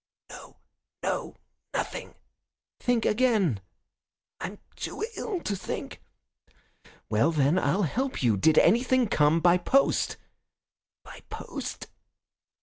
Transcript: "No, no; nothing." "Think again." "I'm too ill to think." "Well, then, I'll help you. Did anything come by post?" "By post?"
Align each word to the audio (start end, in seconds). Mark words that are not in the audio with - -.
"No, 0.31 0.57
no; 1.03 1.35
nothing." 1.75 2.15
"Think 2.79 3.05
again." 3.05 3.61
"I'm 4.39 4.57
too 4.75 5.05
ill 5.15 5.41
to 5.41 5.55
think." 5.55 6.01
"Well, 7.07 7.31
then, 7.31 7.59
I'll 7.59 7.83
help 7.83 8.23
you. 8.23 8.35
Did 8.35 8.57
anything 8.57 9.07
come 9.07 9.39
by 9.41 9.59
post?" 9.59 10.17
"By 11.03 11.21
post?" 11.29 11.85